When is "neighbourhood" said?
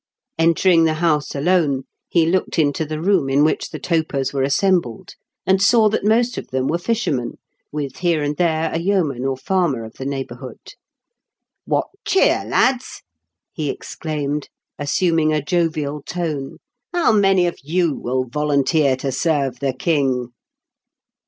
10.07-10.73